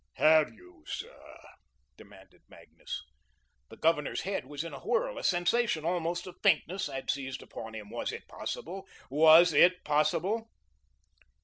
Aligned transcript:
"Have 0.15 0.51
you, 0.51 0.83
sir?" 0.87 1.37
demanded 1.95 2.41
Magnus. 2.49 3.03
The 3.69 3.77
Governor's 3.77 4.21
head 4.21 4.45
was 4.47 4.63
in 4.63 4.73
a 4.73 4.79
whirl; 4.79 5.19
a 5.19 5.23
sensation, 5.23 5.85
almost 5.85 6.25
of 6.25 6.37
faintness, 6.41 6.87
had 6.87 7.11
seized 7.11 7.43
upon 7.43 7.75
him. 7.75 7.91
Was 7.91 8.11
it 8.11 8.27
possible? 8.27 8.87
Was 9.11 9.53
it 9.53 9.83
possible? 9.83 10.49